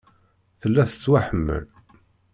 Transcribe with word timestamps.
Tella 0.61 0.83
tettwaḥemmel. 0.91 1.65